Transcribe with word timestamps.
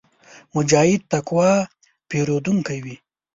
مجاهد 0.55 1.01
د 1.05 1.07
تقوا 1.11 1.51
پېرودونکی 2.09 2.79
وي. 2.85 2.95